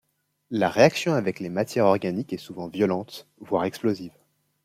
La 0.49 0.67
réaction 0.71 1.13
avec 1.13 1.39
les 1.39 1.49
matières 1.49 1.85
organiques 1.85 2.33
est 2.33 2.37
souvent 2.39 2.67
violente, 2.69 3.27
voire 3.39 3.65
explosive. 3.65 4.17